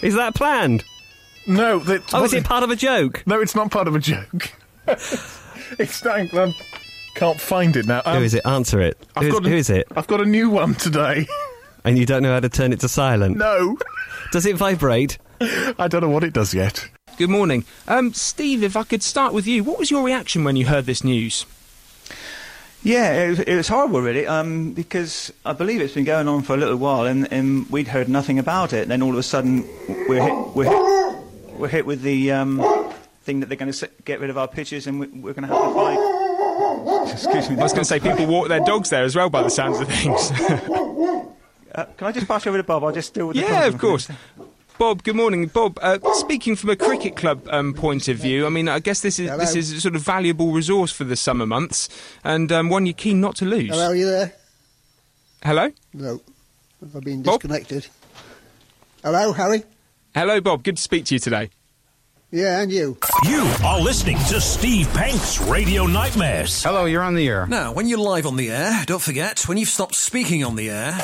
Is 0.04 0.16
that 0.16 0.34
planned? 0.36 0.84
No. 1.48 1.80
That, 1.80 2.14
Oh, 2.14 2.24
is 2.24 2.34
it 2.34 2.44
part 2.44 2.64
of 2.64 2.70
a 2.70 2.76
joke? 2.76 3.24
No, 3.26 3.42
it's 3.42 3.56
not 3.56 3.72
part 3.72 3.88
of 3.88 3.96
a 3.96 4.00
joke. 4.00 4.52
it's 4.88 6.04
not. 6.06 6.20
I 6.34 6.54
can't 7.16 7.40
find 7.42 7.76
it 7.76 7.88
now. 7.88 8.02
Um, 8.06 8.18
who 8.20 8.24
is 8.24 8.34
it? 8.36 8.46
Answer 8.46 8.80
it. 8.82 8.98
Who's- 9.18 9.32
got 9.34 9.46
a- 9.46 9.50
who 9.50 9.56
is 9.56 9.70
it? 9.70 9.88
I've 9.96 10.08
got 10.08 10.22
a 10.22 10.26
new 10.26 10.50
one 10.50 10.76
today. 10.76 11.26
And 11.88 11.98
you 11.98 12.06
don't 12.06 12.22
know 12.22 12.34
how 12.34 12.42
to 12.42 12.50
turn 12.50 12.74
it 12.74 12.82
to 12.82 12.90
silent? 12.90 13.38
No. 13.38 13.78
Does 14.34 14.46
it 14.46 14.58
vibrate? 14.58 15.18
I 15.40 15.88
don't 15.88 16.02
know 16.02 16.10
what 16.10 16.26
it 16.26 16.34
does 16.34 16.54
yet. 16.54 16.90
Good 17.16 17.30
morning. 17.30 17.64
Um, 17.88 18.14
Steve, 18.14 18.62
if 18.62 18.76
I 18.76 18.84
could 18.84 19.02
start 19.02 19.34
with 19.34 19.48
you, 19.48 19.64
what 19.64 19.80
was 19.80 19.90
your 19.90 20.04
reaction 20.04 20.44
when 20.44 20.58
you 20.58 20.66
heard 20.66 20.86
this 20.86 21.02
news? 21.02 21.46
Yeah, 22.84 23.14
it 23.14 23.30
was, 23.30 23.40
it 23.40 23.56
was 23.56 23.70
horrible, 23.70 24.02
really, 24.02 24.28
um, 24.28 24.74
because 24.74 25.32
I 25.46 25.54
believe 25.54 25.80
it's 25.80 25.94
been 25.94 26.04
going 26.04 26.28
on 26.28 26.42
for 26.42 26.56
a 26.56 26.58
little 26.58 26.76
while, 26.76 27.06
and, 27.06 27.32
and 27.32 27.70
we'd 27.70 27.88
heard 27.88 28.10
nothing 28.10 28.38
about 28.38 28.74
it. 28.74 28.90
Then 28.90 29.02
all 29.02 29.12
of 29.12 29.18
a 29.18 29.24
sudden, 29.24 29.66
we're 30.10 30.22
hit, 30.22 30.56
we're 30.56 30.66
hit, 30.66 31.58
we're 31.58 31.68
hit 31.70 31.86
with 31.86 32.02
the 32.02 32.34
um, 32.34 32.92
thing 33.24 33.40
that 33.40 33.46
they're 33.48 33.58
going 33.58 33.72
to 33.72 33.90
get 34.04 34.20
rid 34.20 34.30
of 34.30 34.38
our 34.38 34.50
pitches, 34.50 34.88
and 34.88 35.00
we, 35.00 35.08
we're 35.08 35.34
going 35.34 35.48
to 35.48 35.56
have 35.56 35.70
to 35.70 35.74
fight. 35.74 37.14
Excuse 37.14 37.50
me. 37.50 37.58
I 37.58 37.64
was 37.64 37.72
going 37.72 37.84
to 37.84 37.86
say 37.86 38.02
people 38.02 38.26
walk 38.26 38.50
their 38.50 38.60
dogs 38.60 38.90
there 38.90 39.06
as 39.06 39.16
well, 39.16 39.30
by 39.30 39.42
the 39.42 39.50
sounds 39.50 39.80
of 39.80 39.88
things. 39.88 40.34
Uh, 41.78 41.86
can 41.96 42.08
I 42.08 42.12
just 42.12 42.28
pass 42.28 42.44
you 42.44 42.50
over 42.50 42.58
to 42.58 42.64
Bob? 42.64 42.84
I'll 42.84 42.92
just 42.92 43.14
deal 43.14 43.28
with 43.28 43.38
the 43.38 43.44
yeah, 43.44 43.66
of 43.66 43.78
course. 43.78 44.10
Bob, 44.80 45.04
good 45.04 45.16
morning, 45.16 45.46
Bob. 45.46 45.78
Uh, 45.80 46.00
speaking 46.14 46.56
from 46.56 46.72
a 46.72 46.76
cricket 46.76 47.16
club 47.16 47.48
um, 47.52 47.76
point 47.76 48.08
of 48.08 48.18
view, 48.18 48.48
I 48.48 48.50
mean, 48.50 48.68
I 48.68 48.80
guess 48.80 49.02
this 49.02 49.20
is 49.20 49.30
this 49.38 49.56
is 49.56 49.72
a 49.72 49.82
sort 49.82 49.96
of 49.96 50.02
valuable 50.02 50.52
resource 50.52 50.92
for 50.92 51.04
the 51.04 51.16
summer 51.16 51.46
months, 51.46 51.88
and 52.24 52.52
um, 52.52 52.70
one 52.70 52.88
you're 52.88 52.94
keen 52.94 53.22
not 53.22 53.36
to 53.38 53.46
lose. 53.46 53.70
Hello, 53.70 53.90
are 53.90 53.96
you 53.96 54.08
there? 54.08 54.34
Hello? 55.44 55.72
No. 55.94 56.20
Have 56.82 56.96
I 56.96 57.00
been 57.00 57.22
Bob? 57.22 57.42
disconnected? 57.42 57.88
Hello, 59.04 59.32
Harry? 59.34 59.64
Hello, 60.16 60.42
Bob. 60.42 60.64
Good 60.64 60.78
to 60.78 60.84
speak 60.84 61.06
to 61.06 61.16
you 61.16 61.20
today. 61.20 61.52
Yeah, 62.32 62.60
and 62.60 62.72
you. 62.72 62.98
You 63.24 63.42
are 63.64 63.80
listening 63.80 64.18
to 64.30 64.42
Steve 64.42 64.92
Pank's 64.94 65.40
Radio 65.42 65.86
Nightmares. 65.86 66.64
Hello, 66.64 66.86
you're 66.86 67.04
on 67.04 67.16
the 67.16 67.28
air. 67.28 67.48
Now, 67.48 67.72
when 67.72 67.88
you're 67.88 68.00
live 68.00 68.26
on 68.26 68.36
the 68.36 68.50
air, 68.50 68.84
don't 68.86 69.02
forget, 69.02 69.48
when 69.48 69.58
you've 69.58 69.70
stopped 69.70 69.96
speaking 69.96 70.44
on 70.44 70.56
the 70.58 70.70
air, 70.70 70.98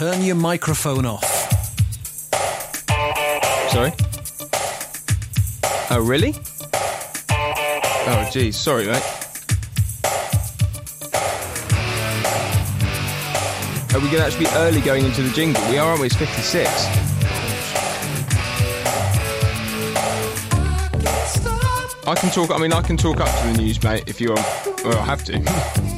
turn 0.00 0.24
your 0.24 0.34
microphone 0.34 1.04
off. 1.04 1.22
Sorry? 3.70 3.92
Oh, 5.90 6.02
really? 6.02 6.34
Oh, 7.30 8.30
geez. 8.32 8.56
Sorry, 8.56 8.86
mate. 8.86 9.02
Are 13.92 14.00
we 14.00 14.08
going 14.08 14.22
to 14.22 14.24
actually 14.24 14.46
be 14.46 14.50
early 14.52 14.80
going 14.80 15.04
into 15.04 15.20
the 15.20 15.28
jingle? 15.34 15.62
We 15.68 15.76
are, 15.76 15.90
aren't 15.90 16.00
we? 16.00 16.06
It's 16.06 16.16
56. 16.16 16.66
I 22.06 22.14
can 22.16 22.30
talk, 22.30 22.50
I 22.50 22.56
mean, 22.56 22.72
I 22.72 22.80
can 22.80 22.96
talk 22.96 23.20
up 23.20 23.28
to 23.28 23.48
the 23.48 23.58
news, 23.58 23.82
mate, 23.82 24.04
if 24.06 24.18
you 24.18 24.30
want. 24.30 24.82
Well, 24.82 24.96
I 24.96 25.04
have 25.04 25.24
to. 25.24 25.86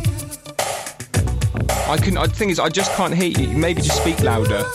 I 1.92 1.98
can, 1.98 2.16
I, 2.16 2.26
the 2.26 2.32
thing 2.32 2.48
is, 2.48 2.58
I 2.58 2.70
just 2.70 2.90
can't 2.92 3.12
hear 3.12 3.28
you. 3.28 3.48
Maybe 3.48 3.82
just 3.82 4.00
speak 4.00 4.20
louder. 4.22 4.64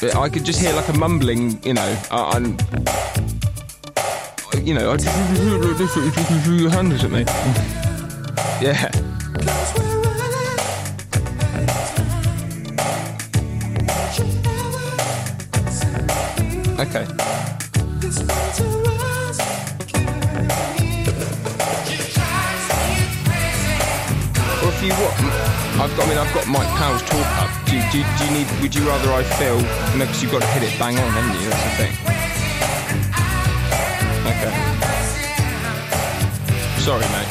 But 0.00 0.14
I 0.14 0.28
could 0.28 0.44
just 0.44 0.60
hear 0.60 0.72
like 0.74 0.86
a 0.88 0.92
mumbling, 0.92 1.60
you 1.64 1.74
know, 1.74 2.02
uh, 2.12 2.32
and 2.36 2.60
you 4.64 4.74
know, 4.74 4.92
I 4.92 4.96
threw 4.98 6.54
your 6.54 6.70
hands 6.70 7.02
at 7.02 7.10
me. 7.10 7.24
Yeah. 8.62 8.90
Okay. 16.78 17.17
I've 25.80 25.96
got. 25.96 26.06
I 26.06 26.08
mean, 26.08 26.18
I've 26.18 26.34
got 26.34 26.46
Mike 26.48 26.66
Powell's 26.76 27.02
talk 27.02 27.26
up. 27.38 27.50
Do, 27.66 27.78
do, 27.92 28.02
do 28.02 28.24
you 28.24 28.30
need? 28.32 28.48
Would 28.62 28.74
you 28.74 28.86
rather 28.88 29.12
I? 29.12 29.22
No, 29.96 30.04
because 30.04 30.20
you've 30.22 30.32
got 30.32 30.42
to 30.42 30.48
hit 30.48 30.64
it 30.64 30.76
bang 30.76 30.98
on, 30.98 31.12
haven't 31.12 31.40
you? 31.40 31.48
That's 31.48 31.62
the 31.62 31.70
thing. 31.78 31.94
Okay. 34.26 34.52
Sorry, 36.82 37.06
mate. 37.14 37.30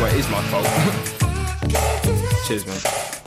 Well, 0.00 0.06
it 0.06 0.18
is 0.18 0.28
my 0.30 0.40
fault. 0.48 0.66
Cheers, 2.46 2.66
mate. 2.66 3.19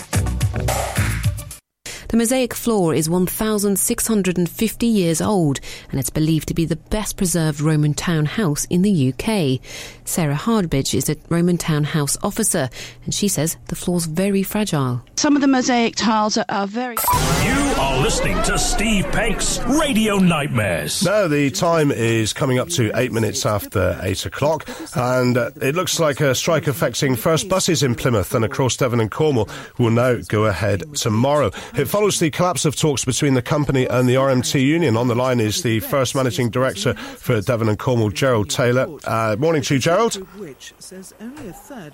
The 2.14 2.18
mosaic 2.18 2.54
floor 2.54 2.94
is 2.94 3.10
1,650 3.10 4.86
years 4.86 5.20
old 5.20 5.60
and 5.90 6.00
it's 6.00 6.12
believed 6.12 6.48
to 6.50 6.54
be 6.54 6.64
the 6.64 6.76
best 6.76 7.18
preserved 7.18 7.60
Roman 7.60 7.96
town 7.96 8.28
house 8.28 8.66
in 8.66 8.84
the 8.84 9.12
UK. 9.12 9.60
Sarah 10.06 10.36
Hardbidge 10.36 10.94
is 10.94 11.10
a 11.10 11.16
Roman 11.30 11.58
town 11.58 11.86
house 11.86 12.16
officer 12.22 12.70
and 13.04 13.16
she 13.16 13.28
says 13.28 13.58
the 13.70 13.76
floor's 13.76 14.06
very 14.06 14.44
fragile. 14.44 15.02
Some 15.16 15.36
of 15.36 15.42
the 15.42 15.48
mosaic 15.48 15.96
tiles 15.96 16.38
are, 16.38 16.46
are 16.50 16.68
very. 16.68 16.98
You 17.44 17.74
are 17.80 18.02
listening 18.02 18.44
to 18.44 18.60
Steve 18.60 19.06
Pank's 19.06 19.60
Radio 19.60 20.18
Nightmares. 20.18 21.02
Now, 21.04 21.28
the 21.28 21.50
time 21.50 21.92
is 21.92 22.34
coming 22.34 22.60
up 22.60 22.68
to 22.72 22.92
eight 22.96 23.14
minutes 23.14 23.46
after 23.46 23.98
eight 24.04 24.26
o'clock, 24.26 24.70
and 24.98 25.38
uh, 25.38 25.52
it 25.62 25.76
looks 25.76 25.98
like 25.98 26.20
a 26.20 26.36
strike 26.36 26.68
affecting 26.68 27.16
first 27.16 27.48
buses 27.48 27.84
in 27.84 27.96
Plymouth 27.96 28.36
and 28.36 28.44
across 28.44 28.76
Devon 28.76 29.00
and 29.00 29.10
Cornwall 29.10 29.48
will 29.78 29.92
now 29.92 30.18
go 30.28 30.44
ahead 30.46 30.94
tomorrow. 30.94 31.52
It 31.76 31.86
follows 31.86 32.03
the 32.12 32.30
collapse 32.30 32.66
of 32.66 32.76
talks 32.76 33.06
between 33.06 33.34
the 33.34 33.42
company 33.42 33.88
and 33.88 34.08
the 34.08 34.16
RMT 34.16 34.62
union. 34.62 34.98
On 34.98 35.08
the 35.08 35.16
line 35.16 35.40
is 35.40 35.64
the 35.64 35.80
first 35.80 36.14
managing 36.16 36.50
director 36.50 36.94
for 36.94 37.40
Devon 37.42 37.70
and 37.70 37.80
Cornwall, 37.80 38.10
Gerald 38.10 38.50
Taylor. 38.50 38.88
Uh, 39.06 39.36
morning 39.40 39.62
to 39.64 39.76
you, 39.76 39.80
Gerald. 39.80 40.26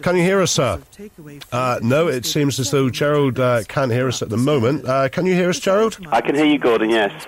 Can 0.01 0.15
you 0.17 0.23
hear 0.23 0.41
us, 0.41 0.51
sir? 0.51 0.81
Uh, 1.51 1.79
no, 1.83 2.07
it 2.07 2.25
seems 2.25 2.59
as 2.59 2.71
though 2.71 2.89
Gerald 2.89 3.39
uh, 3.39 3.63
can't 3.67 3.91
hear 3.91 4.07
us 4.07 4.21
at 4.21 4.29
the 4.29 4.37
moment. 4.37 4.85
Uh, 4.85 5.07
can 5.09 5.25
you 5.25 5.33
hear 5.35 5.49
us, 5.49 5.59
Gerald? 5.59 5.97
I 6.11 6.21
can 6.21 6.35
hear 6.35 6.45
you, 6.45 6.57
Gordon, 6.57 6.89
yes. 6.89 7.27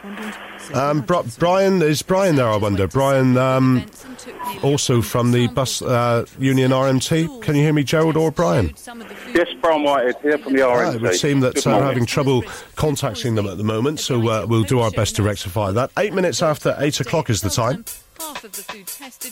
Um, 0.73 1.01
Bri- 1.01 1.23
Brian, 1.37 1.81
is 1.81 2.01
Brian 2.01 2.35
there, 2.35 2.49
I 2.49 2.57
wonder? 2.57 2.87
Brian, 2.87 3.37
um, 3.37 3.85
also 4.63 5.01
from 5.01 5.31
the 5.31 5.47
bus 5.47 5.81
uh, 5.81 6.25
union 6.39 6.71
RMT. 6.71 7.41
Can 7.43 7.55
you 7.55 7.61
hear 7.61 7.73
me, 7.73 7.83
Gerald 7.83 8.17
or 8.17 8.31
Brian? 8.31 8.73
Yes, 9.33 9.47
Brian 9.61 9.83
Whitehead 9.83 10.15
here 10.21 10.37
from 10.37 10.53
the 10.53 10.59
RMT. 10.59 10.95
it 10.95 11.01
would 11.01 11.15
seem 11.15 11.39
that 11.41 11.65
uh, 11.65 11.71
we're 11.71 11.83
having 11.83 12.05
trouble 12.05 12.43
contacting 12.75 13.35
them 13.35 13.47
at 13.47 13.57
the 13.57 13.63
moment, 13.63 13.99
so 13.99 14.27
uh, 14.29 14.45
we'll 14.47 14.63
do 14.63 14.79
our 14.79 14.91
best 14.91 15.15
to 15.17 15.23
rectify 15.23 15.71
that. 15.71 15.91
Eight 15.97 16.13
minutes 16.13 16.41
after 16.41 16.75
eight 16.79 16.99
o'clock 16.99 17.29
is 17.29 17.41
the 17.41 17.49
time. 17.49 17.85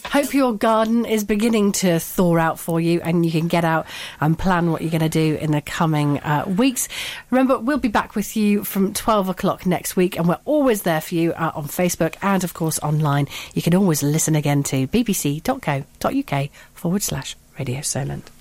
Hope 0.06 0.34
your 0.34 0.54
garden 0.54 1.06
is 1.06 1.24
beginning 1.24 1.72
to 1.74 2.00
thaw 2.00 2.38
out 2.38 2.60
for 2.60 2.82
you 2.82 3.00
and 3.02 3.24
you 3.24 3.32
can 3.32 3.48
get 3.48 3.64
out 3.64 3.86
and 4.20 4.38
plan 4.38 4.72
what 4.72 4.82
you're 4.82 4.90
going 4.90 5.02
to 5.02 5.10
do 5.10 5.36
in 5.36 5.52
the 5.52 5.62
coming 5.62 6.20
uh, 6.20 6.46
weeks. 6.48 6.88
Remember, 7.30 7.60
we'll 7.60 7.78
be 7.78 7.88
back 7.88 8.16
with 8.16 8.36
you 8.36 8.64
from 8.64 8.94
12 8.94 9.30
o'clock 9.30 9.66
next 9.66 9.96
week 9.96 10.18
and 10.18 10.28
we're 10.28 10.40
always 10.46 10.84
there 10.84 11.02
for 11.02 11.14
you 11.16 11.34
uh, 11.34 11.52
on 11.54 11.66
Facebook 11.66 12.16
and, 12.24 12.44
of 12.44 12.54
course, 12.54 12.80
online. 12.80 13.28
You 13.54 13.62
can 13.62 13.76
always 13.76 14.02
listen 14.02 14.36
again 14.36 14.64
to 14.64 14.88
bbc.co.uk 14.88 16.50
forward 16.74 17.04
slash 17.04 17.36
Radio 17.60 17.82
Solent. 17.82 18.32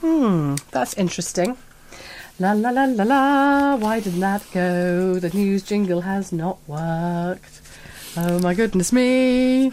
Hmm, 0.00 0.54
that's 0.70 0.94
interesting. 0.94 1.56
La 2.38 2.52
la 2.52 2.70
la 2.70 2.84
la 2.84 3.04
la, 3.04 3.76
why 3.76 4.00
didn't 4.00 4.20
that 4.20 4.42
go? 4.52 5.16
The 5.16 5.28
news 5.28 5.62
jingle 5.62 6.00
has 6.00 6.32
not 6.32 6.58
worked. 6.66 7.60
Oh 8.16 8.38
my 8.38 8.54
goodness 8.54 8.92
me. 8.92 9.70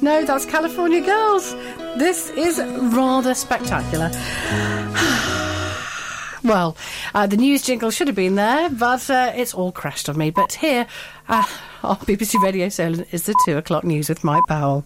No, 0.00 0.24
that's 0.24 0.46
California 0.46 1.00
Girls. 1.00 1.54
This 1.96 2.30
is 2.30 2.58
rather 2.94 3.34
spectacular. 3.34 4.10
well, 6.44 6.76
uh, 7.14 7.26
the 7.26 7.36
news 7.36 7.62
jingle 7.62 7.90
should 7.90 8.06
have 8.06 8.16
been 8.16 8.36
there, 8.36 8.70
but 8.70 9.10
uh, 9.10 9.32
it's 9.34 9.52
all 9.52 9.72
crashed 9.72 10.08
on 10.08 10.16
me. 10.16 10.30
But 10.30 10.52
here 10.52 10.86
uh, 11.28 11.44
on 11.82 11.96
BBC 12.06 12.40
Radio 12.42 12.68
Solent 12.68 13.12
is 13.12 13.26
the 13.26 13.34
two 13.44 13.58
o'clock 13.58 13.82
news 13.82 14.08
with 14.08 14.22
Mike 14.22 14.44
Powell. 14.48 14.84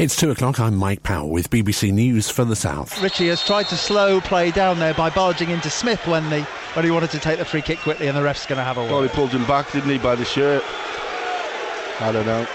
It's 0.00 0.16
two 0.16 0.30
o'clock. 0.30 0.58
I'm 0.58 0.76
Mike 0.76 1.02
Powell 1.02 1.28
with 1.28 1.50
BBC 1.50 1.92
News 1.92 2.30
for 2.30 2.46
the 2.46 2.56
South. 2.56 3.02
Richie 3.02 3.28
has 3.28 3.44
tried 3.44 3.64
to 3.64 3.76
slow 3.76 4.18
play 4.22 4.50
down 4.50 4.78
there 4.78 4.94
by 4.94 5.10
barging 5.10 5.50
into 5.50 5.68
Smith 5.68 6.06
when 6.06 6.30
the 6.30 6.40
when 6.72 6.86
he 6.86 6.90
wanted 6.90 7.10
to 7.10 7.18
take 7.18 7.38
the 7.38 7.44
free 7.44 7.60
kick 7.60 7.80
quickly, 7.80 8.06
and 8.06 8.16
the 8.16 8.22
ref's 8.22 8.46
going 8.46 8.56
to 8.56 8.64
have 8.64 8.78
a 8.78 8.84
Well, 8.86 9.02
he 9.02 9.10
pulled 9.10 9.28
him 9.28 9.44
back, 9.44 9.70
didn't 9.72 9.90
he, 9.90 9.98
by 9.98 10.14
the 10.14 10.24
shirt? 10.24 10.64
I 12.00 12.12
don't 12.12 12.24
know. 12.24 12.46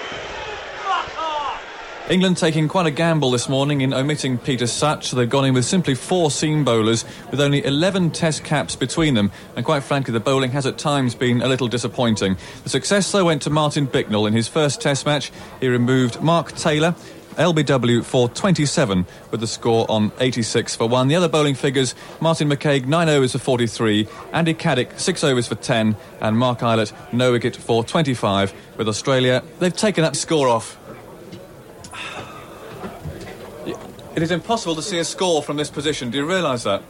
England 2.08 2.38
taking 2.38 2.68
quite 2.68 2.86
a 2.86 2.92
gamble 2.92 3.32
this 3.32 3.50
morning 3.50 3.82
in 3.82 3.92
omitting 3.92 4.38
Peter 4.38 4.68
Such. 4.68 5.10
They've 5.10 5.28
gone 5.28 5.46
in 5.46 5.56
with 5.56 5.66
simply 5.66 5.96
four 5.96 6.30
seam 6.30 6.64
bowlers 6.64 7.04
with 7.32 7.42
only 7.42 7.66
11 7.66 8.12
test 8.12 8.44
caps 8.44 8.76
between 8.76 9.16
them. 9.16 9.32
And 9.56 9.66
quite 9.66 9.82
frankly, 9.82 10.12
the 10.12 10.20
bowling 10.20 10.52
has 10.52 10.68
at 10.68 10.78
times 10.78 11.16
been 11.16 11.42
a 11.42 11.48
little 11.48 11.68
disappointing. 11.68 12.38
The 12.64 12.70
success, 12.70 13.12
though, 13.12 13.26
went 13.26 13.42
to 13.44 13.50
Martin 13.50 13.86
Bicknell 13.86 14.28
in 14.28 14.34
his 14.34 14.48
first 14.48 14.82
test 14.82 15.08
match. 15.08 15.32
He 15.60 15.68
removed 15.68 16.22
Mark 16.22 16.52
Taylor. 16.52 16.94
LBW 17.36 18.04
for 18.04 18.30
27 18.30 19.06
with 19.32 19.40
the 19.40 19.48
score 19.48 19.86
on 19.90 20.12
86 20.20 20.76
for 20.76 20.88
1. 20.88 21.08
The 21.08 21.16
other 21.16 21.28
bowling 21.28 21.56
figures 21.56 21.96
Martin 22.20 22.50
McCague 22.50 22.86
9 22.86 23.10
overs 23.10 23.34
for 23.34 23.40
43, 23.40 24.08
Andy 24.34 24.54
Caddick 24.54 25.00
6 25.00 25.24
overs 25.24 25.48
for 25.48 25.56
10, 25.56 25.96
and 26.22 26.38
Mark 26.38 26.60
Ilott 26.60 26.94
no 27.14 27.32
wicket 27.32 27.56
for 27.56 27.84
25 27.84 28.54
with 28.78 28.88
Australia. 28.88 29.44
They've 29.60 29.76
taken 29.76 30.04
that 30.04 30.16
score 30.16 30.48
off. 30.48 30.78
It 34.16 34.24
is 34.24 34.32
impossible 34.32 34.76
to 34.76 34.82
see 34.82 34.98
a 35.00 35.04
score 35.04 35.44
from 35.44 35.58
this 35.58 35.70
position. 35.70 36.10
Do 36.10 36.18
you 36.18 36.26
realise 36.26 36.64
that? 36.64 36.82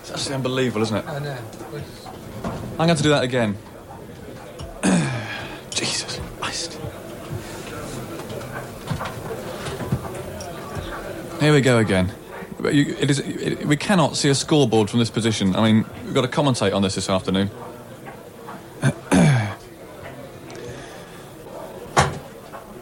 It's 0.00 0.10
actually 0.10 0.34
unbelievable, 0.34 0.82
isn't 0.82 0.96
it? 0.98 1.06
I 1.06 1.18
know. 1.20 1.38
I'm 2.78 2.86
going 2.86 2.96
to 2.96 3.02
do 3.02 3.08
that 3.08 3.24
again. 3.24 3.56
Here 11.44 11.52
we 11.52 11.60
go 11.60 11.76
again. 11.76 12.10
You- 12.62 12.96
it 12.98 13.10
is, 13.10 13.18
it, 13.18 13.66
we 13.66 13.76
cannot 13.76 14.16
see 14.16 14.30
a 14.30 14.34
scoreboard 14.34 14.88
from 14.88 14.98
this 14.98 15.10
position. 15.10 15.54
I 15.54 15.60
mean, 15.60 15.84
we've 16.06 16.14
got 16.14 16.22
to 16.22 16.28
commentate 16.28 16.74
on 16.74 16.80
this 16.80 16.94
this 16.94 17.10
afternoon. 17.10 17.50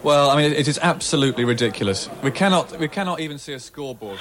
well, 0.04 0.31
I 0.31 0.37
mean, 0.37 0.52
it 0.52 0.69
is 0.69 0.78
absolutely 0.81 1.45
ridiculous. 1.45 2.09
We 2.23 2.31
cannot, 2.31 2.78
we 2.78 2.87
cannot 2.87 3.19
even 3.19 3.38
see 3.38 3.52
a 3.52 3.59
scoreboard. 3.59 4.21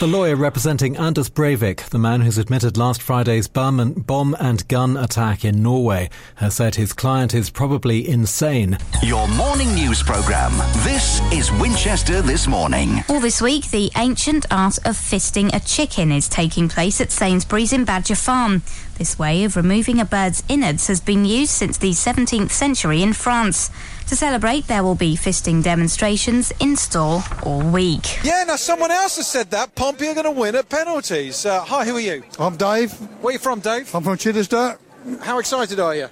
The 0.00 0.08
lawyer 0.08 0.34
representing 0.34 0.96
Anders 0.96 1.30
Breivik, 1.30 1.88
the 1.90 2.00
man 2.00 2.20
who's 2.20 2.36
admitted 2.36 2.76
last 2.76 3.00
Friday's 3.00 3.46
bomb 3.46 3.78
and, 3.78 4.04
bomb 4.04 4.34
and 4.40 4.66
gun 4.66 4.96
attack 4.96 5.44
in 5.44 5.62
Norway, 5.62 6.10
has 6.34 6.56
said 6.56 6.74
his 6.74 6.92
client 6.92 7.32
is 7.32 7.48
probably 7.48 8.06
insane. 8.06 8.76
Your 9.04 9.28
morning 9.28 9.72
news 9.72 10.02
program. 10.02 10.50
This 10.82 11.20
is 11.32 11.52
Winchester 11.52 12.22
This 12.22 12.48
Morning. 12.48 13.04
All 13.08 13.20
this 13.20 13.40
week, 13.40 13.70
the 13.70 13.92
ancient 13.96 14.46
art 14.50 14.78
of 14.78 14.96
fisting 14.96 15.54
a 15.54 15.60
chicken 15.60 16.10
is 16.10 16.28
taking 16.28 16.68
place 16.68 17.00
at 17.00 17.12
Sainsbury's 17.12 17.72
in 17.72 17.84
Badger 17.84 18.16
Farm. 18.16 18.62
This 18.98 19.16
way 19.16 19.44
of 19.44 19.54
removing 19.54 20.00
a 20.00 20.04
bird's 20.04 20.42
innards 20.48 20.88
has 20.88 21.00
been 21.00 21.24
used 21.24 21.52
since 21.52 21.78
the 21.78 21.90
17th 21.92 22.50
century 22.50 23.00
in 23.00 23.12
France. 23.12 23.70
To 24.08 24.16
celebrate, 24.16 24.66
there 24.66 24.82
will 24.84 24.94
be 24.94 25.16
fisting 25.16 25.62
demonstrations 25.62 26.52
in 26.60 26.76
store 26.76 27.22
all 27.42 27.62
week. 27.62 28.22
Yeah, 28.22 28.44
now 28.46 28.56
someone 28.56 28.90
else 28.90 29.16
has 29.16 29.26
said 29.26 29.50
that. 29.50 29.74
Pompey 29.74 30.08
are 30.08 30.14
going 30.14 30.24
to 30.24 30.30
win 30.30 30.54
at 30.54 30.68
penalties. 30.68 31.46
Uh, 31.46 31.60
hi, 31.64 31.84
who 31.84 31.96
are 31.96 32.00
you? 32.00 32.22
I'm 32.38 32.56
Dave. 32.56 32.92
Where 33.22 33.30
are 33.30 33.32
you 33.32 33.38
from, 33.38 33.60
Dave? 33.60 33.92
I'm 33.94 34.02
from 34.04 34.16
Chiddesdale. 34.16 34.78
How 35.20 35.38
excited 35.38 35.80
are 35.80 35.94
you? 35.96 36.08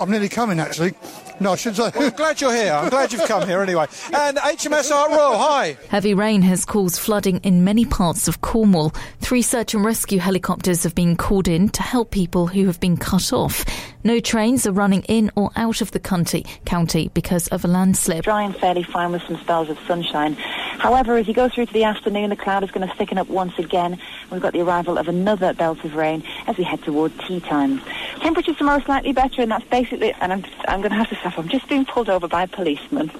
I'm 0.00 0.10
nearly 0.10 0.28
coming, 0.28 0.58
actually. 0.58 0.94
No, 1.38 1.52
I 1.52 1.56
shouldn't 1.56 1.76
say. 1.76 1.98
Well, 1.98 2.08
I'm 2.10 2.16
glad 2.16 2.40
you're 2.40 2.54
here. 2.54 2.72
I'm 2.72 2.88
glad 2.88 3.12
you've 3.12 3.26
come 3.26 3.46
here 3.46 3.60
anyway. 3.60 3.86
And 4.12 4.36
HMS 4.38 4.90
Ark 4.90 5.10
Royal, 5.10 5.36
hi. 5.36 5.76
Heavy 5.88 6.14
rain 6.14 6.42
has 6.42 6.64
caused 6.64 6.98
flooding 6.98 7.38
in 7.38 7.64
many 7.64 7.84
parts 7.84 8.26
of 8.26 8.40
Cornwall. 8.40 8.90
Three 9.20 9.42
search 9.42 9.74
and 9.74 9.84
rescue 9.84 10.18
helicopters 10.18 10.82
have 10.84 10.94
been 10.94 11.16
called 11.16 11.46
in 11.46 11.68
to 11.70 11.82
help 11.82 12.10
people 12.10 12.46
who 12.48 12.66
have 12.66 12.80
been 12.80 12.96
cut 12.96 13.32
off. 13.32 13.64
No 14.06 14.20
trains 14.20 14.66
are 14.66 14.72
running 14.72 15.02
in 15.04 15.30
or 15.34 15.50
out 15.56 15.80
of 15.80 15.92
the 15.92 15.98
county, 15.98 16.44
county 16.66 17.10
because 17.14 17.48
of 17.48 17.64
a 17.64 17.68
landslip. 17.68 18.22
Dry 18.22 18.42
and 18.42 18.54
fairly 18.54 18.82
fine 18.82 19.12
with 19.12 19.22
some 19.22 19.38
spells 19.38 19.70
of 19.70 19.78
sunshine. 19.86 20.34
However, 20.34 21.16
as 21.16 21.26
you 21.26 21.32
go 21.32 21.48
through 21.48 21.64
to 21.66 21.72
the 21.72 21.84
afternoon, 21.84 22.28
the 22.28 22.36
cloud 22.36 22.62
is 22.62 22.70
going 22.70 22.86
to 22.86 22.94
thicken 22.96 23.16
up 23.16 23.28
once 23.28 23.58
again. 23.58 23.98
We've 24.30 24.42
got 24.42 24.52
the 24.52 24.60
arrival 24.60 24.98
of 24.98 25.08
another 25.08 25.54
belt 25.54 25.82
of 25.84 25.94
rain 25.94 26.22
as 26.46 26.58
we 26.58 26.64
head 26.64 26.82
toward 26.82 27.18
tea 27.20 27.40
time. 27.40 27.80
Temperatures 28.20 28.58
tomorrow 28.58 28.80
slightly 28.80 29.12
better, 29.12 29.40
and 29.40 29.50
that's 29.50 29.64
basically. 29.68 30.12
And 30.20 30.34
I'm, 30.34 30.44
I'm 30.68 30.80
going 30.80 30.90
to 30.90 30.98
have 30.98 31.08
to 31.08 31.16
stop. 31.16 31.38
I'm 31.38 31.48
just 31.48 31.66
being 31.70 31.86
pulled 31.86 32.10
over 32.10 32.28
by 32.28 32.42
a 32.42 32.48
policeman. 32.48 33.10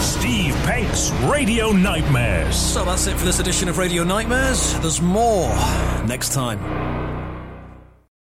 Steve 0.00 0.54
Pank's 0.64 1.12
Radio 1.30 1.70
Nightmares. 1.70 2.56
So 2.56 2.84
that's 2.84 3.06
it 3.06 3.16
for 3.16 3.24
this 3.24 3.38
edition 3.38 3.68
of 3.68 3.78
Radio 3.78 4.02
Nightmares. 4.02 4.76
There's 4.80 5.00
more 5.00 5.50
next 6.04 6.32
time. 6.32 7.01